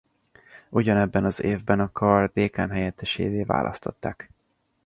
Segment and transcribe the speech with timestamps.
[0.69, 4.29] Ugyanebben az évben a kar dékánhelyettesévé választották.